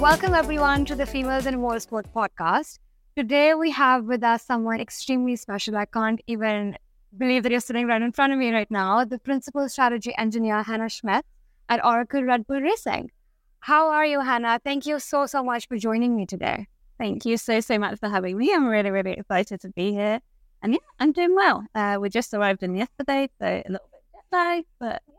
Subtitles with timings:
[0.00, 2.78] Welcome, everyone, to the Females in Motorsport podcast.
[3.16, 5.76] Today, we have with us someone extremely special.
[5.76, 6.78] I can't even
[7.18, 10.62] believe that you're sitting right in front of me right now the principal strategy engineer,
[10.62, 11.28] Hannah Schmitz
[11.68, 13.10] at Oracle Red Bull Racing.
[13.58, 14.58] How are you, Hannah?
[14.64, 16.66] Thank you so, so much for joining me today.
[16.96, 18.54] Thank you so, so much for having me.
[18.54, 20.22] I'm really, really excited to be here.
[20.62, 21.66] And yeah, I'm doing well.
[21.74, 25.14] Uh, we just arrived in yesterday, so a little bit jet lagged, but yeah.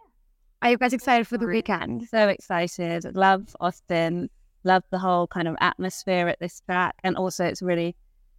[0.63, 2.07] Are you guys excited for the weekend?
[2.09, 3.15] So excited.
[3.15, 4.31] Love Austin
[4.63, 6.95] love the whole kind of atmosphere at this track.
[7.03, 7.95] And also, it's a really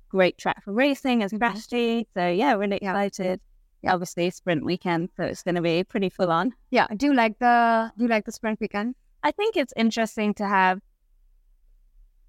[0.09, 2.07] great track for racing as strategy.
[2.15, 3.41] So, yeah, really excited.
[3.83, 3.95] Yeah.
[3.95, 6.53] Obviously, sprint weekend, so it's going to be pretty full on.
[6.71, 6.87] Yeah.
[6.97, 8.95] Do you like the Do you like the sprint weekend?
[9.25, 10.81] I think it's interesting to have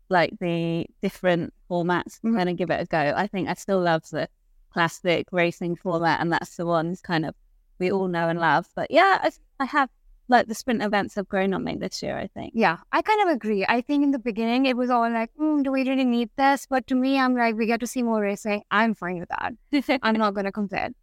[0.10, 2.38] like the different formats mm-hmm.
[2.38, 3.14] and give it a go.
[3.16, 4.28] I think I still love the
[4.72, 7.36] classic racing format, and that's the ones kind of
[7.80, 8.68] we all know and love.
[8.76, 9.90] But yeah, I, I have
[10.30, 12.54] like the sprint events have grown on me this year, I think.
[12.56, 13.66] Yeah, I kind of agree.
[13.68, 16.66] I think in the beginning it was all like, mm, do we really need this?
[16.70, 18.64] But to me, I'm like, we get to see more racing.
[18.72, 20.00] I'm fine with that.
[20.04, 20.96] I'm not going to complain.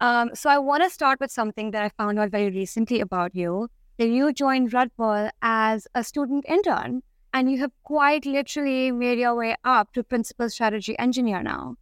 [0.00, 3.34] Um, so I want to start with something that I found out very recently about
[3.34, 3.68] you.
[3.98, 7.02] That you joined Red Bull as a student intern,
[7.34, 11.76] and you have quite literally made your way up to principal strategy engineer now.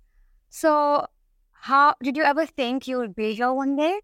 [0.49, 1.07] So,
[1.53, 4.01] how did you ever think you would be here one day?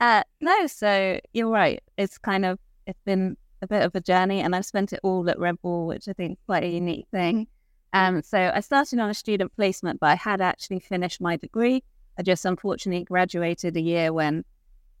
[0.00, 1.82] Uh, no, so you're right.
[1.96, 5.28] It's kind of it's been a bit of a journey, and I've spent it all
[5.28, 7.48] at Red Bull, which I think is quite a unique thing.
[7.92, 11.82] Um, so I started on a student placement, but I had actually finished my degree.
[12.18, 14.44] I just unfortunately graduated a year when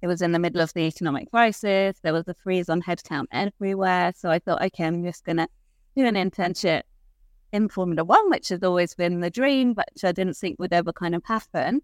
[0.00, 1.98] it was in the middle of the economic crisis.
[2.02, 4.12] There was a freeze on headcount everywhere.
[4.16, 5.48] So I thought, okay, I'm just going to
[5.96, 6.82] do an internship
[7.52, 10.92] in Formula One, which has always been the dream, but I didn't think would ever
[10.92, 11.82] kind of happen.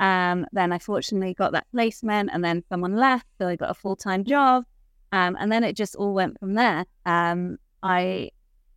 [0.00, 3.74] Um, then I fortunately got that placement, and then someone left, so I got a
[3.74, 4.64] full time job.
[5.12, 6.84] Um, and then it just all went from there.
[7.06, 8.30] Um, I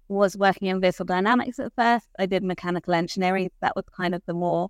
[0.07, 2.07] was working in vehicle dynamics at first.
[2.19, 3.49] I did mechanical engineering.
[3.61, 4.69] That was kind of the more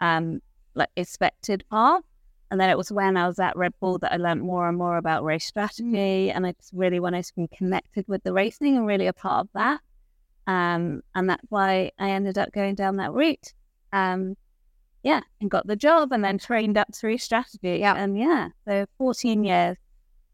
[0.00, 0.40] um,
[0.74, 2.04] like expected part.
[2.50, 4.78] And then it was when I was at Red Bull that I learned more and
[4.78, 6.30] more about race strategy.
[6.30, 9.46] And I just really wanted to be connected with the racing and really a part
[9.46, 9.80] of that.
[10.46, 13.52] Um, and that's why I ended up going down that route.
[13.92, 14.36] Um,
[15.06, 17.78] yeah, and got the job and then trained up through strategy.
[17.78, 17.94] Yeah.
[17.94, 19.76] And yeah, so 14 years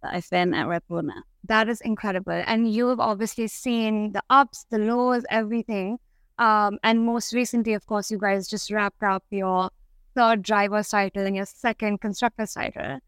[0.03, 1.23] that I've been at Red Bull now.
[1.45, 2.43] That is incredible.
[2.47, 5.99] And you have obviously seen the ups, the lows, everything.
[6.39, 9.69] Um, and most recently, of course, you guys just wrapped up your
[10.15, 13.01] third driver's title and your second constructor's title.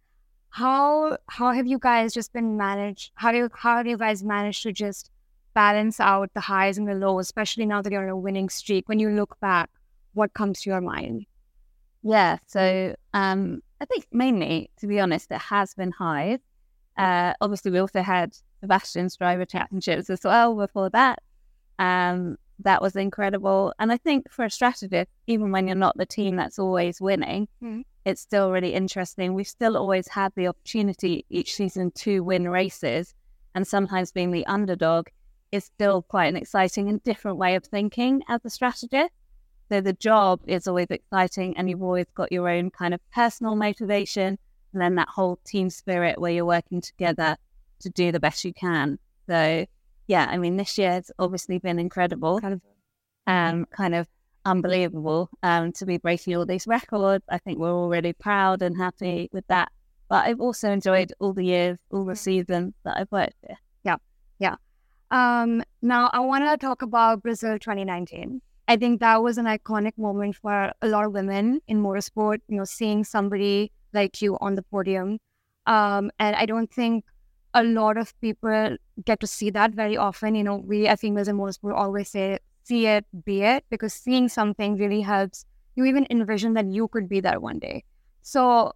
[0.50, 3.12] How how have you guys just been managed?
[3.14, 5.10] How do you how do you guys manage to just
[5.54, 8.86] balance out the highs and the lows, especially now that you're on a winning streak?
[8.86, 9.70] When you look back,
[10.12, 11.24] what comes to your mind?
[12.04, 16.38] Yeah, so um, I think mainly, to be honest, it has been high.
[16.98, 21.20] Uh, obviously, we also had Sebastian's driver championships as well before that.
[21.78, 23.72] Um, that was incredible.
[23.78, 27.48] And I think for a strategist, even when you're not the team that's always winning,
[27.62, 27.80] mm-hmm.
[28.04, 29.32] it's still really interesting.
[29.32, 33.14] We've still always had the opportunity each season to win races,
[33.54, 35.08] and sometimes being the underdog
[35.52, 39.10] is still quite an exciting and different way of thinking as a strategist.
[39.70, 43.56] So the job is always exciting and you've always got your own kind of personal
[43.56, 44.38] motivation
[44.72, 47.36] and then that whole team spirit where you're working together
[47.80, 48.98] to do the best you can.
[49.26, 49.66] So
[50.06, 52.40] yeah, I mean this year has obviously been incredible.
[52.40, 52.60] Kind of
[53.26, 54.06] um kind of
[54.44, 57.24] unbelievable um to be breaking all these records.
[57.30, 59.70] I think we're all really proud and happy with that.
[60.10, 63.56] But I've also enjoyed all the years, all the seasons that I've worked here.
[63.84, 63.96] Yeah.
[64.38, 64.56] Yeah.
[65.10, 68.42] Um now I wanna talk about Brazil twenty nineteen.
[68.66, 72.56] I think that was an iconic moment for a lot of women in motorsport, you
[72.56, 75.18] know, seeing somebody like you on the podium.
[75.66, 77.04] Um, and I don't think
[77.52, 80.34] a lot of people get to see that very often.
[80.34, 84.28] You know, we as females in motorsport always say, see it, be it, because seeing
[84.28, 85.44] something really helps
[85.76, 87.84] you even envision that you could be there one day.
[88.22, 88.72] So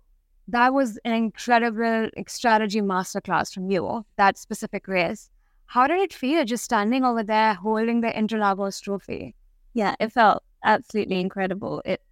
[0.49, 5.31] that was an incredible strategy masterclass from you, that specific race.
[5.67, 9.35] How did it feel just standing over there holding the Interlagos trophy?
[9.79, 11.81] Yeah, it felt absolutely incredible.
[11.85, 12.03] It,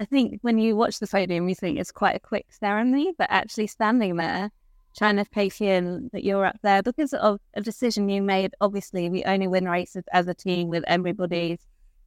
[0.00, 3.26] I think when you watch the podium, you think it's quite a quick ceremony, but
[3.30, 4.50] actually standing there,
[4.96, 8.54] trying to take in that you're up there because of a decision you made.
[8.62, 11.58] Obviously, we only win races as a team with everybody's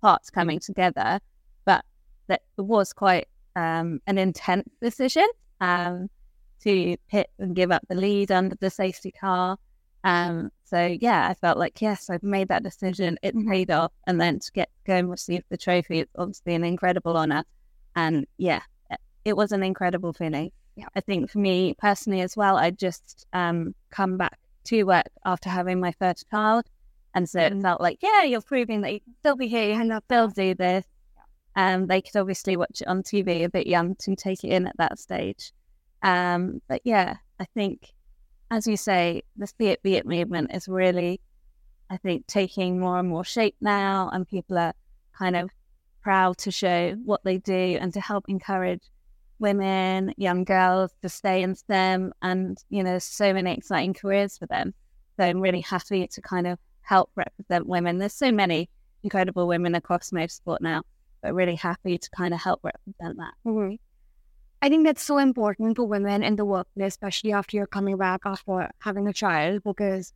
[0.02, 1.20] parts coming together,
[1.64, 1.86] but
[2.26, 5.28] that was quite um, an intense decision
[5.62, 6.10] um,
[6.64, 9.60] to pit and give up the lead under the safety car.
[10.04, 13.18] Um, so yeah, I felt like yes, I've made that decision.
[13.22, 16.64] It paid off, and then to get go and receive the trophy, it's obviously an
[16.64, 17.44] incredible honor.
[17.96, 18.62] And yeah,
[19.26, 20.52] it was an incredible feeling.
[20.76, 20.86] Yeah.
[20.96, 25.50] I think for me personally as well, I just um, come back to work after
[25.50, 26.66] having my first child,
[27.16, 29.76] And so it felt like, yeah, you're proving that you can still be here, you
[29.76, 30.86] can still do this.
[31.56, 34.68] Um, they could obviously watch it on TV a bit young to take it in
[34.68, 35.52] at that stage.
[36.04, 37.94] Um, but yeah, I think,
[38.50, 41.20] as you say, the See It Be It movement is really,
[41.90, 44.74] I think, taking more and more shape now, and people are
[45.18, 45.50] kind of
[46.02, 48.84] proud to show what they do and to help encourage
[49.40, 54.46] women, young girls to stay in STEM and, you know, so many exciting careers for
[54.48, 54.74] them.
[55.18, 57.98] So I'm really happy to kind of help represent women.
[57.98, 58.70] There's so many
[59.04, 60.84] incredible women across motorsport now,
[61.22, 63.34] but really happy to kind of help represent that.
[63.46, 63.76] Mm-hmm.
[64.62, 68.22] I think that's so important for women in the workplace, especially after you're coming back
[68.26, 70.14] after having a child, because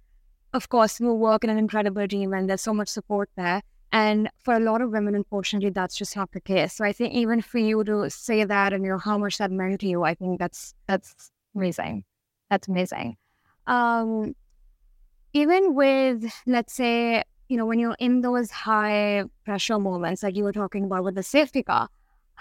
[0.53, 3.61] of course you work in an incredible team and there's so much support there.
[3.93, 6.73] And for a lot of women, unfortunately, that's just not the case.
[6.73, 9.51] So I think even for you to say that and you know how much that
[9.51, 12.05] meant to you, I think that's that's amazing.
[12.49, 13.17] That's amazing.
[13.67, 14.33] Um,
[15.33, 20.45] even with let's say you know when you're in those high pressure moments, like you
[20.45, 21.89] were talking about with the safety car,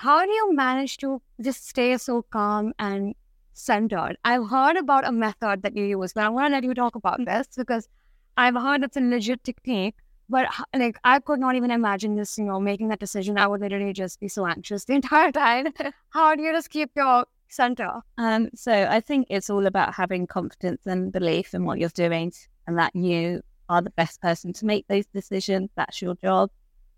[0.00, 3.14] how do you manage to just stay so calm and
[3.52, 4.16] centered?
[4.24, 6.94] I've heard about a method that you use, but I want to let you talk
[6.94, 7.88] about this because
[8.36, 9.96] I've heard it's a legit technique
[10.30, 13.36] but like I could not even imagine this, you know, making that decision.
[13.36, 15.72] I would literally just be so anxious the entire time.
[16.10, 18.00] How do you just keep your center?
[18.16, 22.32] Um, so I think it's all about having confidence and belief in what you're doing
[22.66, 25.70] and that you are the best person to make those decisions.
[25.76, 26.50] That's your job.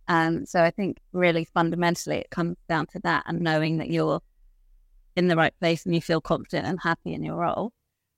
[0.08, 4.20] Um, so I think really fundamentally it comes down to that and knowing that you're
[5.16, 7.72] in the right place and you feel confident and happy in your role.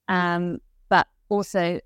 [0.08, 0.58] Um,
[0.88, 1.80] but also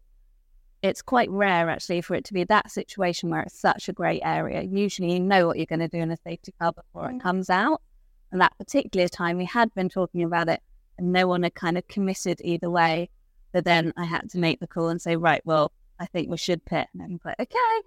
[0.83, 4.23] it's quite rare actually for it to be that situation where it's such a great
[4.25, 4.62] area.
[4.62, 7.50] Usually you know what you're going to do in a safety car before it comes
[7.50, 7.83] out.
[8.31, 10.61] And that particular time we had been talking about it
[10.99, 13.11] and no one had kind of committed either way.
[13.53, 16.37] But then I had to make the call and say, right, well, I think we
[16.37, 16.87] should pit.
[16.93, 17.83] And I'm like, okay,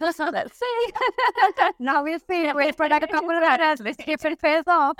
[0.00, 0.92] let's see.
[1.78, 2.52] now we'll see.
[2.52, 3.80] Like a couple of hours.
[3.80, 4.96] If it pays off.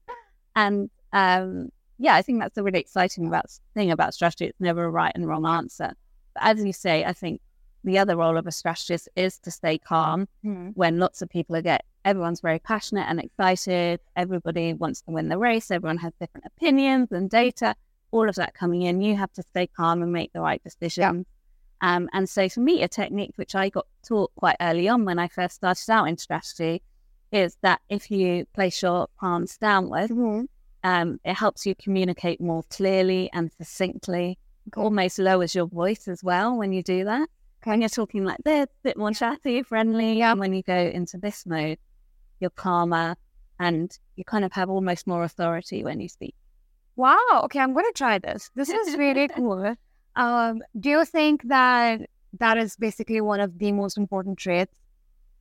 [0.56, 4.46] and um, yeah, I think that's the really exciting about thing about strategy.
[4.46, 5.92] It's never a right and wrong answer.
[6.34, 7.40] But as you say, I think
[7.84, 10.72] the other role of a strategist is to stay calm mm.
[10.74, 14.00] when lots of people are get everyone's very passionate and excited.
[14.16, 15.70] Everybody wants to win the race.
[15.70, 17.74] Everyone has different opinions and data.
[18.12, 21.18] All of that coming in, you have to stay calm and make the right decision.
[21.18, 21.35] Yeah.
[21.80, 25.18] Um, and so for me, a technique which I got taught quite early on when
[25.18, 26.82] I first started out in strategy
[27.32, 30.44] is that if you place your palms downward, mm-hmm.
[30.84, 34.38] um, it helps you communicate more clearly and succinctly
[34.74, 37.28] almost lowers your voice as well when you do that.
[37.64, 40.22] When you're talking like this, a bit more chatty, friendly.
[40.22, 41.78] And when you go into this mode,
[42.40, 43.16] you're calmer
[43.58, 46.34] and you kind of have almost more authority when you speak.
[46.94, 47.42] Wow.
[47.44, 48.50] Okay, I'm going to try this.
[48.54, 49.74] This is really cool.
[50.16, 52.08] Um, do you think that
[52.38, 54.74] that is basically one of the most important traits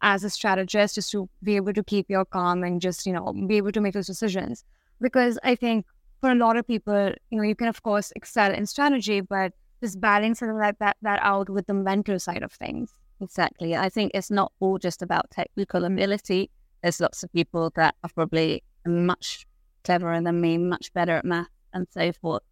[0.02, 3.34] as a strategist, just to be able to keep your calm and just, you know,
[3.48, 4.64] be able to make those decisions?
[5.02, 5.86] Because I think
[6.22, 9.54] for a lot of people, you know, you can of course excel in strategy, but
[9.82, 12.92] just balancing that that out with the mental side of things.
[13.22, 13.76] Exactly.
[13.76, 16.50] I think it's not all just about technical ability.
[16.84, 19.48] There's lots of people that are probably much
[19.84, 22.44] cleverer than me, much better at math and so forth.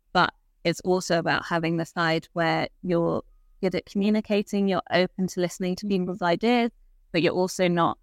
[0.64, 3.24] It's also about having the side where you're
[3.62, 6.72] good at communicating, you're open to listening to people's ideas,
[7.12, 7.98] but you're also not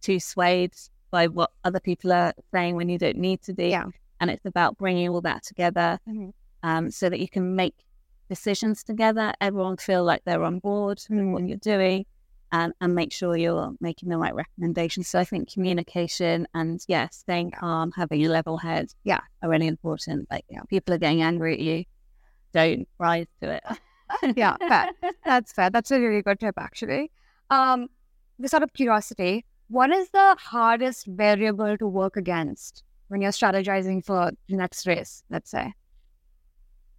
[0.00, 0.74] too swayed
[1.10, 3.68] by what other people are saying when you don't need to be.
[3.68, 3.86] Yeah.
[4.20, 6.30] And it's about bringing all that together mm-hmm.
[6.62, 7.74] um, so that you can make
[8.28, 9.32] decisions together.
[9.40, 11.32] Everyone feel like they're on board mm-hmm.
[11.32, 12.06] with what you're doing
[12.52, 15.08] and, and make sure you're making the right recommendations.
[15.08, 19.66] So I think communication and, yeah, staying calm, having a level head, yeah, are really
[19.66, 20.28] important.
[20.30, 21.84] Like, know, people are getting angry at you.
[22.52, 23.64] Don't rise to it.
[24.36, 24.90] yeah, fair.
[25.24, 25.70] That's fair.
[25.70, 27.10] That's a really good tip, actually.
[27.50, 27.88] Um,
[28.40, 34.04] just out of curiosity, what is the hardest variable to work against when you're strategizing
[34.04, 35.72] for the next race, let's say?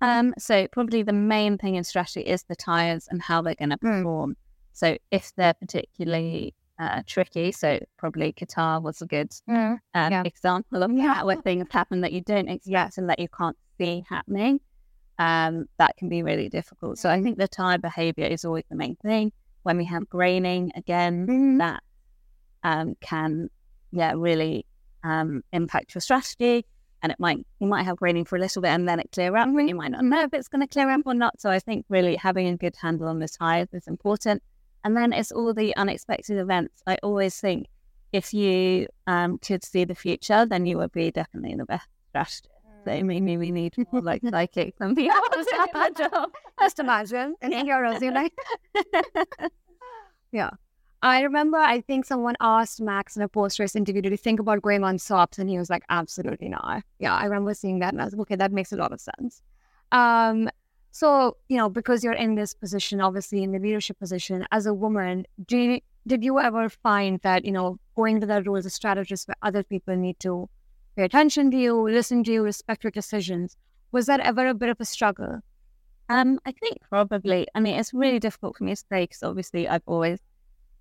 [0.01, 3.69] Um, so probably the main thing in strategy is the tires and how they're going
[3.69, 4.00] to hmm.
[4.00, 4.31] perform.
[4.31, 4.36] Mm.
[4.74, 9.79] So if they're particularly uh, tricky, so probably Qatar was a good mm.
[9.93, 10.24] um, yeah.
[10.25, 11.13] example of yeah.
[11.13, 14.60] that, where things happen that you don't expect and that you can't see happening.
[15.20, 16.98] Um, that can be really difficult.
[16.98, 19.32] So I think the tire behavior is always the main thing.
[19.63, 21.58] When we have graining, again, mm.
[21.60, 21.84] that
[22.63, 23.50] um, can
[23.91, 24.65] yeah really
[25.03, 26.65] um, impact your strategy.
[27.01, 29.36] And it might you might have graining for a little bit and then it clear
[29.36, 29.48] up.
[29.48, 29.67] Mm-hmm.
[29.67, 31.39] You might not know if it's going to clear up or not.
[31.39, 34.41] So I think really having a good handle on the tires is important.
[34.86, 36.82] And then it's all the unexpected events.
[36.88, 37.67] I always think
[38.13, 42.48] if you um, could see the future, then you would be definitely the best strategist.
[42.85, 46.31] So maybe we need more like psychics and people to job.
[46.59, 48.29] Just imagine in your resume.
[50.33, 50.49] Yeah.
[51.03, 54.39] I remember, I think someone asked Max in a post race interview, did he think
[54.39, 55.37] about going on SOPs?
[55.37, 56.83] And he was like, absolutely not.
[56.99, 59.01] Yeah, I remember seeing that and I was like, okay, that makes a lot of
[59.01, 59.41] sense.
[59.91, 60.49] Um,
[60.91, 64.73] so, you know, because you're in this position, obviously in the leadership position as a
[64.73, 68.65] woman, do you, did you ever find that, you know, going to that role as
[68.65, 70.49] a strategist where other people need to
[70.95, 73.57] pay attention to you, listen to you, respect your decisions,
[73.91, 75.39] was that ever a bit of a struggle?
[76.09, 77.47] Um, I think probably.
[77.55, 80.19] I mean, it's really difficult for me to say because obviously I've always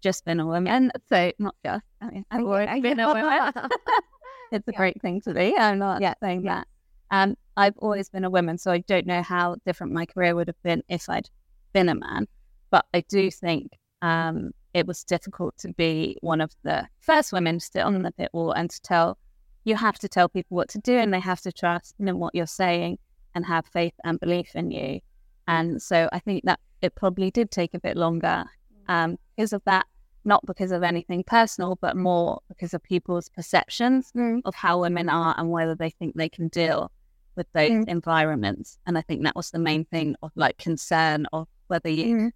[0.03, 0.67] just been a woman.
[0.67, 1.85] And so not just.
[2.01, 3.53] I mean, I've always been a woman.
[4.53, 4.77] it's a yeah.
[4.77, 5.57] great thing to be.
[5.57, 6.15] I'm not yeah.
[6.21, 6.67] saying that.
[7.11, 10.49] Um, I've always been a woman, so I don't know how different my career would
[10.49, 11.29] have been if I'd
[11.73, 12.27] been a man.
[12.71, 17.59] But I do think um, it was difficult to be one of the first women
[17.59, 19.19] to sit on the pit wall and to tell.
[19.65, 22.35] You have to tell people what to do, and they have to trust in what
[22.35, 22.99] you're saying
[23.35, 25.01] and have faith and belief in you.
[25.47, 28.45] And so I think that it probably did take a bit longer
[28.89, 29.87] um, because of that,
[30.25, 34.41] not because of anything personal, but more because of people's perceptions mm.
[34.45, 36.91] of how women are and whether they think they can deal
[37.37, 37.89] with those mm.
[37.89, 38.79] environments.
[38.87, 42.31] And I think that was the main thing of like concern of whether you mm.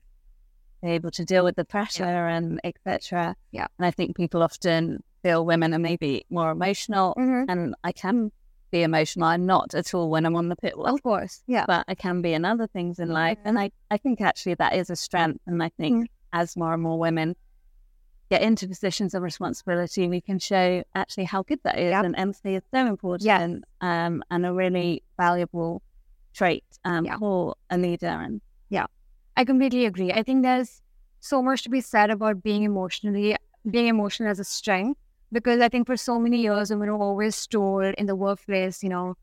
[0.82, 2.36] be able to deal with the pressure yeah.
[2.36, 3.36] and etc.
[3.52, 3.66] Yeah.
[3.78, 7.50] And I think people often feel women are maybe more emotional, mm-hmm.
[7.50, 8.30] and I can
[8.70, 9.26] be emotional.
[9.26, 10.94] I'm not at all when I'm on the pit wall.
[10.94, 11.64] Of course, yeah.
[11.66, 13.38] But I can be in other things in life.
[13.44, 15.40] And I, I think actually that is a strength.
[15.46, 16.06] And I think mm.
[16.32, 17.34] as more and more women
[18.30, 21.90] get into positions of responsibility, we can show actually how good that is.
[21.90, 22.04] Yep.
[22.04, 23.48] And empathy is so important yeah.
[23.80, 25.82] um, and a really valuable
[26.34, 27.18] trait um, yeah.
[27.18, 28.06] for a leader.
[28.06, 28.86] And yeah,
[29.36, 30.12] I completely agree.
[30.12, 30.82] I think there's
[31.20, 33.36] so much to be said about being emotionally,
[33.68, 35.00] being emotional as a strength
[35.32, 38.88] because I think for so many years women were always told in the workplace, you
[38.88, 39.14] know,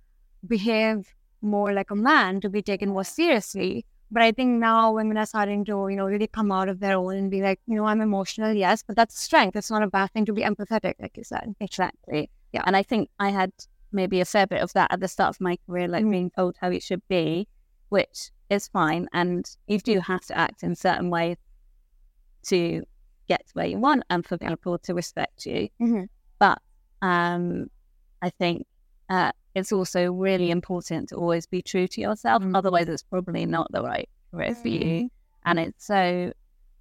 [0.46, 3.86] behave more like a man to be taken more seriously.
[4.12, 6.98] But I think now women are starting to, you know, really come out of their
[6.98, 9.56] own and be like, you know, I'm emotional, yes, but that's strength.
[9.56, 11.56] It's not a bad thing to be empathetic, like you said.
[11.60, 12.30] Exactly.
[12.52, 12.62] Yeah.
[12.66, 13.52] And I think I had
[13.92, 16.12] maybe a fair bit of that at the start of my career, like mm-hmm.
[16.12, 17.48] being told how it should be,
[17.90, 19.08] which is fine.
[19.14, 21.38] And you do have to act in certain ways
[22.44, 22.84] to
[23.28, 25.70] get to where you want and for people to respect you.
[25.82, 26.04] Mm-hmm.
[26.40, 26.60] But
[27.02, 27.70] um,
[28.22, 28.66] I think
[29.10, 32.42] uh, it's also really important to always be true to yourself.
[32.42, 32.56] Mm-hmm.
[32.56, 34.80] Otherwise, it's probably not the right career for you.
[34.80, 35.08] Mm-hmm.
[35.46, 36.34] And it's so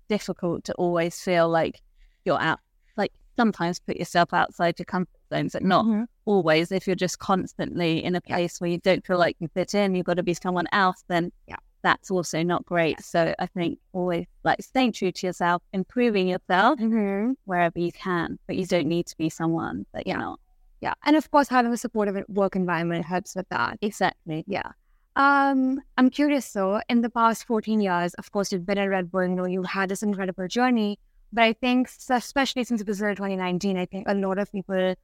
[0.09, 1.81] difficult to always feel like
[2.25, 2.61] you're out.
[2.97, 6.05] Like sometimes put yourself outside your comfort zones, but not mm-hmm.
[6.25, 6.71] always.
[6.71, 9.95] If you're just constantly in a place where you don't feel like you fit in,
[9.95, 11.05] you've got to be someone else.
[11.09, 13.01] Then yeah that's also not great.
[13.03, 17.33] So I think always like staying true to yourself, improving yourself mm-hmm.
[17.45, 20.41] wherever you can, but you don't need to be someone that you're not.
[20.81, 20.95] Yeah.
[21.05, 23.79] And of course, having a supportive work environment helps with that.
[23.83, 24.45] Exactly.
[24.47, 24.73] Yeah.
[25.15, 29.11] Um, I'm curious though, in the past 14 years, of course, you've been at Red
[29.11, 30.99] Bull, you know, you've had this incredible journey.
[31.33, 34.95] But I think, especially since Brazil 2019, I think a lot of people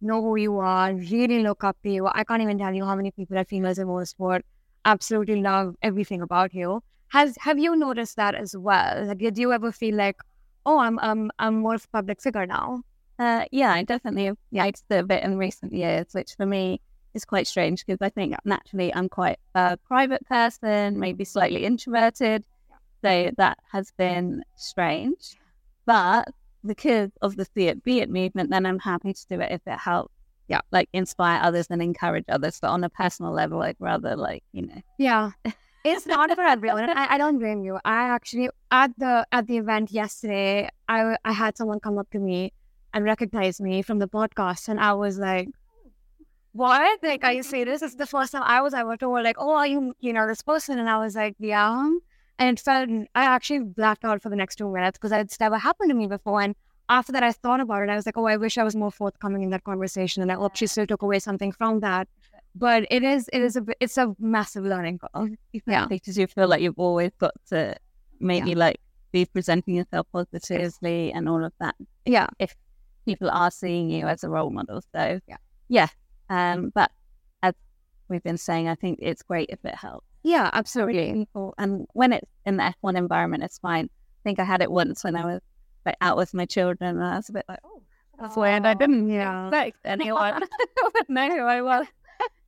[0.00, 2.06] know who you are, really look up to you.
[2.06, 4.42] I can't even tell you how many people are females in motorsport
[4.88, 6.82] absolutely love everything about you.
[7.08, 9.04] Has have you noticed that as well?
[9.06, 10.16] Like, did you ever feel like,
[10.66, 12.82] oh, I'm um I'm more of a public figure now?
[13.18, 16.80] Uh, yeah, I definitely liked a bit in recent years, which for me
[17.14, 22.44] is quite strange because I think naturally I'm quite a private person, maybe slightly introverted,
[23.02, 25.36] so that has been strange.
[25.84, 26.28] But
[26.64, 29.62] because of the see it be it movement, then I'm happy to do it if
[29.66, 30.17] it helps
[30.48, 32.58] yeah, like inspire others and encourage others.
[32.60, 34.80] But on a personal level, like rather like, you know.
[34.98, 35.30] Yeah.
[35.84, 36.90] It's not for everyone.
[36.90, 37.78] I, I don't blame you.
[37.84, 42.18] I actually at the at the event yesterday, I I had someone come up to
[42.18, 42.52] me
[42.92, 45.48] and recognize me from the podcast, and I was like,
[46.52, 46.98] "What?
[47.02, 47.80] Like, are you serious?
[47.80, 50.42] It's the first time I was ever told like, oh, are you you know this
[50.42, 51.88] person?" And I was like, "Yeah."
[52.40, 55.58] And it felt I actually blacked out for the next two minutes because it's never
[55.58, 56.56] happened to me before, and
[56.88, 57.90] after that, I thought about it.
[57.90, 60.36] I was like, oh, I wish I was more forthcoming in that conversation, and I
[60.36, 62.08] hope she still took away something from that.
[62.54, 65.30] But it is, it is a, it's a massive learning curve.
[65.52, 67.76] Yeah, because you feel like you've always got to
[68.20, 68.56] maybe yeah.
[68.56, 68.80] like
[69.12, 71.74] be presenting yourself positively and all of that.
[72.04, 72.54] Yeah, if
[73.04, 75.36] people are seeing you as a role model, so yeah,
[75.68, 75.88] yeah.
[76.30, 76.90] Um, but
[77.42, 77.54] as
[78.08, 80.06] we've been saying, I think it's great if it helps.
[80.22, 81.12] Yeah, absolutely.
[81.12, 83.84] People, and when it's in the F1 environment, it's fine.
[83.84, 85.40] I think I had it once when I was
[85.88, 87.80] like out with my children, and I was a bit like, oh,
[88.20, 88.66] that's oh, weird.
[88.66, 89.48] I didn't yeah.
[89.48, 90.42] expect anyone
[90.94, 91.86] would know who I was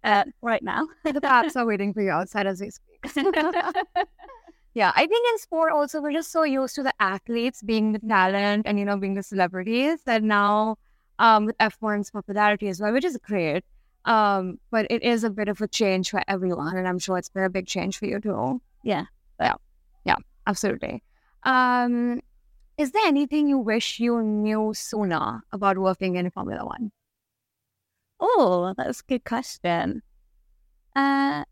[0.05, 0.87] uh, right now.
[1.05, 3.15] the paps are waiting for you outside as we speak.
[4.75, 7.99] yeah, I think in sport also we're just so used to the athletes being the
[8.01, 10.77] talent and you know being the celebrities that now
[11.19, 13.65] um, with F1's popularity as well, which is great.
[14.05, 17.29] Um, but it is a bit of a change for everyone, and I'm sure it's
[17.29, 18.61] been a big change for you too.
[18.83, 19.05] Yeah,
[19.39, 19.55] yeah,
[20.05, 20.17] yeah,
[20.47, 21.03] absolutely.
[21.45, 22.21] Um,
[22.81, 26.91] Is there anything you wish you knew sooner about working in Formula One?
[28.19, 30.01] Oh, that's a good question.
[30.97, 31.45] Uh,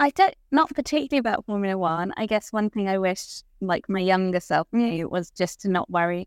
[0.00, 2.12] I don't, not particularly about Formula One.
[2.16, 5.88] I guess one thing I wish, like my younger self knew, was just to not
[5.88, 6.26] worry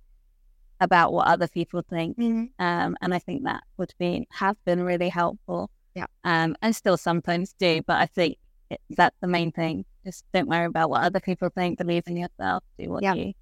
[0.79, 2.17] about what other people think.
[2.17, 2.63] Mm-hmm.
[2.65, 5.69] Um, and I think that would be have been really helpful.
[5.95, 6.05] Yeah.
[6.23, 8.37] Um, and still sometimes do, but I think
[8.69, 9.85] it, that's the main thing.
[10.05, 11.77] Just don't worry about what other people think.
[11.77, 12.63] Believe in yourself.
[12.77, 13.13] Do what Yeah.
[13.13, 13.33] you.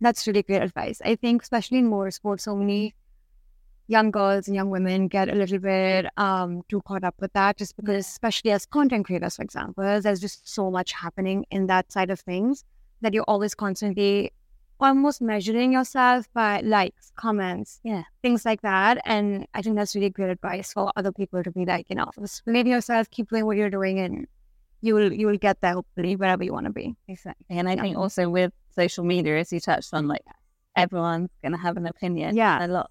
[0.00, 1.00] That's really great advice.
[1.04, 2.94] I think, especially in motorsport, so many
[3.88, 7.56] young girls and young women get a little bit um, too caught up with that,
[7.56, 11.90] just because, especially as content creators, for example, there's just so much happening in that
[11.90, 12.64] side of things
[13.00, 14.32] that you're always constantly
[14.80, 18.02] almost measuring yourself by likes, comments, Yeah.
[18.22, 18.98] things like that.
[19.04, 22.10] And I think that's really great advice for other people to be like, you know,
[22.20, 24.26] just believe yourself, keep doing what you're doing, and
[24.82, 26.94] you will you will get there hopefully wherever you want to be.
[27.08, 27.46] Exactly.
[27.50, 27.82] And I Yeah.
[27.82, 30.22] think also with social media, as you touched on, like
[30.76, 32.36] everyone's going to have an opinion.
[32.36, 32.64] Yeah.
[32.64, 32.90] A lot.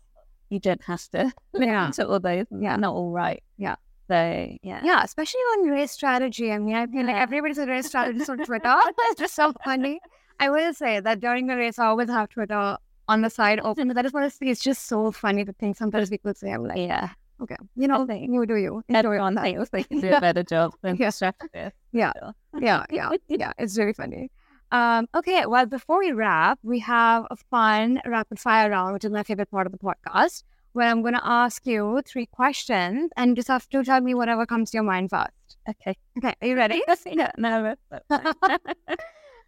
[0.49, 1.91] You don't have to Yeah.
[1.91, 2.45] to all those.
[2.51, 2.75] Yeah.
[2.77, 3.43] Not all right.
[3.57, 3.75] Yeah.
[4.07, 4.15] So
[4.63, 4.81] yeah.
[4.83, 6.51] Yeah, especially on race strategy.
[6.51, 8.75] I mean, I feel like everybody's a race strategist on Twitter.
[9.09, 9.99] It's just so funny.
[10.39, 12.77] I will say that during the race, I always have Twitter
[13.07, 13.87] on the side open.
[13.87, 16.51] But I just want to say it's just so funny to think sometimes people say.
[16.51, 17.09] I'm like, Yeah.
[17.41, 18.27] okay, you know, Okay.
[18.29, 18.83] you do you.
[18.87, 19.43] Enjoy Everyone that.
[19.71, 21.09] they can do a better job than Yeah.
[21.11, 21.75] strategist.
[21.91, 22.11] Yeah.
[22.59, 23.51] Yeah, yeah, yeah.
[23.57, 24.31] It's very funny.
[24.71, 29.11] Um, okay, well, before we wrap, we have a fun rapid fire round, which is
[29.11, 33.29] my favorite part of the podcast, where I'm going to ask you three questions and
[33.29, 35.31] you just have to tell me whatever comes to your mind first.
[35.69, 35.95] Okay.
[36.17, 36.81] Okay, are you ready?
[37.05, 37.31] yeah.
[37.37, 37.77] Nervous.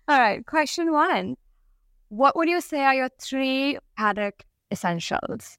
[0.08, 0.14] But.
[0.14, 1.36] All right, question one.
[2.10, 5.58] What would you say are your three paddock essentials?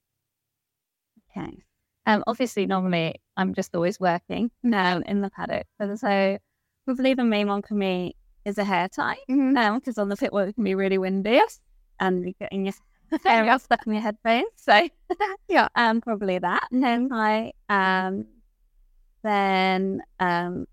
[1.37, 1.63] okay.
[2.05, 2.23] Um.
[2.27, 6.37] Obviously, normally I'm just always working now in the paddock, so, so
[6.85, 9.17] probably the main one for me is a hair tie.
[9.29, 9.55] Mm-hmm.
[9.57, 11.39] Um, because on the pit wall it can be really windy,
[11.99, 12.73] and you're getting your
[13.25, 14.47] hair stuck in your headphones.
[14.55, 14.89] So
[15.47, 15.67] Yeah.
[15.75, 17.53] um, probably that hair tie.
[17.69, 18.25] Um,
[19.23, 20.65] then um,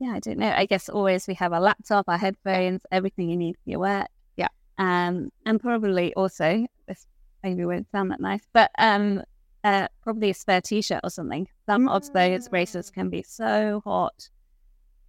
[0.00, 0.50] yeah, I don't know.
[0.50, 4.06] I guess always we have our laptop, our headphones, everything you need for your work.
[4.36, 4.48] Yeah.
[4.78, 7.06] Um, and probably also this
[7.44, 9.22] maybe won't sound that nice, but um,
[9.62, 11.46] uh, probably a spare t-shirt or something.
[11.66, 14.30] Some of those races can be so hot.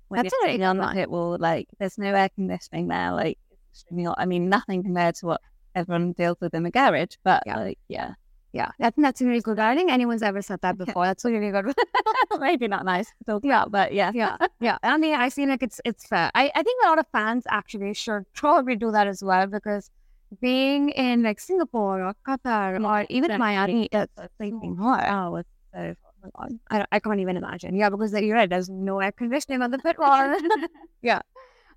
[0.09, 0.93] When That's you're sitting on one.
[0.93, 3.13] pit wall, like there's no air conditioning there.
[3.13, 3.37] Like
[3.71, 4.15] extremely hot.
[4.17, 5.41] I mean, nothing compared to what
[5.73, 7.59] everyone deals with in the garage, but Yeah.
[7.59, 8.15] like yeah,
[8.53, 9.59] Yeah, I think that's really good.
[9.59, 11.05] I don't think anyone's ever said that before.
[11.05, 11.73] That's really good.
[12.39, 13.61] maybe not nice talk Yeah.
[13.61, 14.77] about, but yeah, yeah, yeah.
[14.83, 16.31] I mean, I feel like it's it's fair.
[16.35, 19.89] I, I think a lot of fans actually should probably do that as well because
[20.41, 23.37] being in like Singapore or Qatar or even.
[23.39, 25.05] Miami, it's freaking hot.
[25.09, 26.59] Oh, it's so my God.
[26.69, 27.75] I, I can't even imagine.
[27.75, 28.49] Yeah, because you're right.
[28.49, 30.35] There's no air conditioning on the pit wall.
[31.01, 31.21] yeah.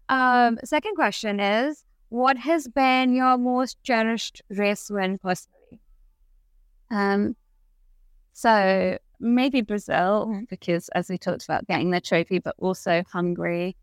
[0.09, 0.59] Um.
[0.65, 5.54] Second question is, what has been your most cherished race win personally?
[6.91, 7.37] Um,
[8.33, 10.49] so maybe Brazil Mhm.
[10.49, 13.77] because as we talked about getting the trophy, but also Hungary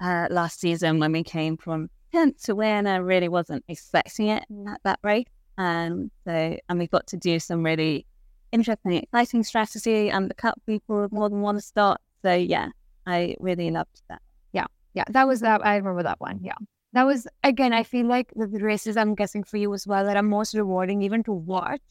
[0.00, 4.44] uh, last season when we came from tenth to win, I really wasn't expecting it
[4.68, 5.28] at that rate.
[5.56, 8.06] Um, so and we got to do some really
[8.52, 12.00] interesting, exciting strategy and the cup people more than one start.
[12.22, 12.68] So yeah,
[13.06, 14.22] I really loved that.
[14.52, 14.66] Yeah.
[14.94, 15.66] Yeah, that was that.
[15.66, 16.40] I remember that one.
[16.42, 16.54] Yeah.
[16.94, 20.16] That was, again, I feel like the races I'm guessing for you as well that
[20.16, 21.82] are most rewarding, even to watch,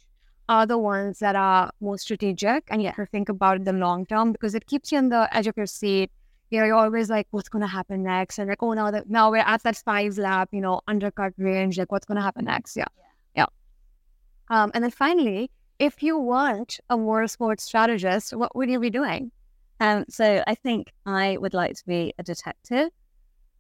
[0.50, 4.06] are the ones that are more strategic and you have to think about the long
[4.06, 6.12] term because it keeps you on the edge of your seat.
[6.50, 8.40] You know, you're always like, what's going to happen next?
[8.40, 11.78] And like, oh, now that now we're at that five lap, you know, undercut range.
[11.78, 12.78] Like, what's going to happen next?
[12.78, 12.86] Yeah.
[13.36, 13.48] Yeah.
[14.50, 19.32] Um, and then finally, if you weren't a motorsport strategist, what would you be doing?
[19.80, 22.90] Um, so I think I would like to be a detective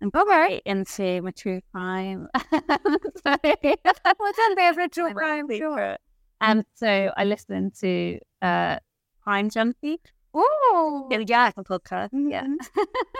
[0.01, 2.27] and probably into my true crime.
[2.49, 5.55] What's your favorite true crime show?
[5.71, 6.01] secret.
[6.41, 8.77] Um, so I listen to uh,
[9.23, 9.99] Crime Junkie,
[10.33, 12.45] Oh, yeah, a podcast, yeah,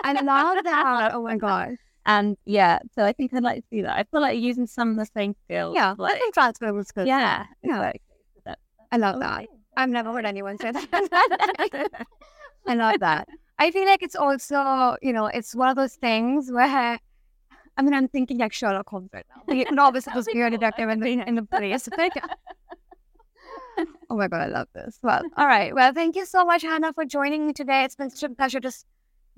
[0.03, 1.11] I love that.
[1.15, 1.77] Oh my god.
[2.05, 2.77] and yeah.
[2.93, 3.97] So I think I'd like to do that.
[3.97, 5.73] I feel like using some of the same skills.
[5.75, 7.07] Yeah, I like, think transferable skills.
[7.07, 7.77] yeah, Yeah.
[7.89, 8.01] exactly.
[8.35, 8.59] So that-
[8.91, 9.47] I love that.
[9.75, 11.97] I've never heard anyone say that.
[12.67, 13.27] I love that.
[13.59, 16.99] I feel like it's also, you know, it's one of those things where,
[17.77, 19.41] I mean, I'm thinking like Sherlock Holmes right now.
[19.47, 21.47] Like, no, obviously, supposed to be a detective in the, in the.
[21.97, 22.13] Like,
[24.09, 24.99] oh my God, I love this.
[25.01, 25.73] Well, all right.
[25.73, 27.83] Well, thank you so much, Hannah, for joining me today.
[27.83, 28.85] It's been such a pleasure just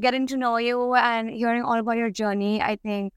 [0.02, 2.62] getting to know you and hearing all about your journey.
[2.62, 3.14] I think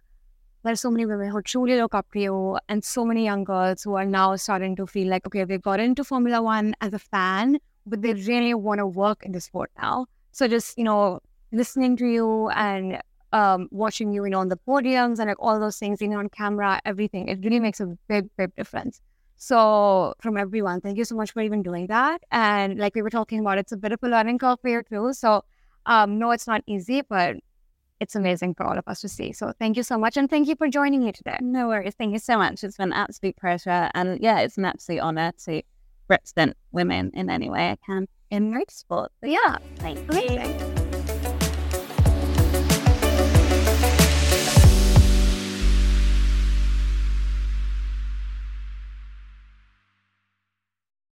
[0.64, 3.82] there's so many women who truly look up to you and so many young girls
[3.82, 6.98] who are now starting to feel like, okay, they got into Formula One as a
[6.98, 10.06] fan, but they really want to work in the sport now.
[10.32, 11.20] So just, you know,
[11.52, 13.00] listening to you and
[13.32, 16.18] um, watching you, you know, on the podiums and like all those things, you know,
[16.18, 17.28] on camera, everything.
[17.28, 19.00] It really makes a big, big difference.
[19.36, 22.22] So from everyone, thank you so much for even doing that.
[22.30, 24.82] And like we were talking about, it's a bit of a learning curve for you
[24.82, 25.12] too.
[25.12, 25.44] So
[25.86, 27.36] um, no, it's not easy, but
[28.00, 29.32] it's amazing for all of us to see.
[29.32, 30.16] So thank you so much.
[30.16, 31.38] And thank you for joining me today.
[31.40, 31.94] No worries.
[31.96, 32.62] Thank you so much.
[32.64, 33.90] It's been an absolute pleasure.
[33.94, 35.62] And yeah, it's an absolute honor to
[36.08, 39.08] represent women in any way I can in motorsport.
[39.22, 39.58] yeah.
[39.76, 40.81] Thank Amazing.